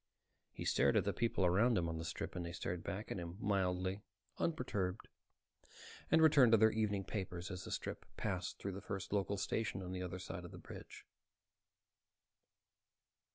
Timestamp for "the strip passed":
7.65-8.57